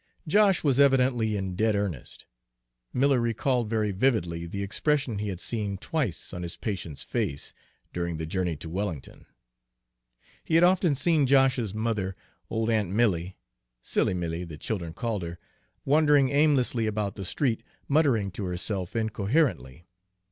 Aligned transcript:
Josh 0.27 0.63
was 0.63 0.79
evidently 0.79 1.37
in 1.37 1.55
dead 1.55 1.75
earnest. 1.75 2.25
Miller 2.91 3.19
recalled, 3.19 3.69
very 3.69 3.91
vividly, 3.91 4.47
the 4.47 4.63
expression 4.63 5.19
he 5.19 5.27
had 5.29 5.39
seen 5.39 5.77
twice 5.77 6.33
on 6.33 6.41
his 6.41 6.55
patient's 6.55 7.03
face, 7.03 7.53
during 7.93 8.17
the 8.17 8.25
journey 8.25 8.55
to 8.55 8.67
Wellington. 8.67 9.27
He 10.43 10.55
had 10.55 10.63
often 10.63 10.95
seen 10.95 11.27
Josh's 11.27 11.75
mother, 11.75 12.15
old 12.49 12.71
Aunt 12.71 12.89
Milly, 12.89 13.37
"Silly 13.83 14.15
Milly," 14.15 14.43
the 14.43 14.57
children 14.57 14.91
called 14.91 15.21
her, 15.21 15.37
wandering 15.85 16.29
aimlessly 16.31 16.87
about 16.87 17.13
the 17.15 17.23
street, 17.23 17.61
muttering 17.87 18.31
to 18.31 18.45
herself 18.45 18.95
incoherently. 18.95 19.85